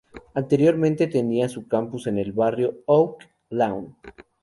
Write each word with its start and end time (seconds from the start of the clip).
Anteriormente 0.33 1.05
tenía 1.05 1.47
su 1.47 1.67
campus 1.67 2.07
en 2.07 2.17
el 2.17 2.31
barrio 2.31 2.79
Oak 2.87 3.29
Lawn. 3.51 3.95